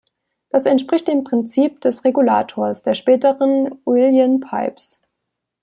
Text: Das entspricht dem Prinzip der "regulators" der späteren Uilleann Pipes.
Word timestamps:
Das 0.49 0.65
entspricht 0.65 1.07
dem 1.07 1.23
Prinzip 1.23 1.79
der 1.81 1.93
"regulators" 2.03 2.81
der 2.81 2.95
späteren 2.95 3.77
Uilleann 3.85 4.39
Pipes. 4.39 4.99